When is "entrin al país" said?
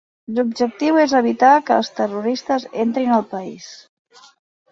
2.85-3.67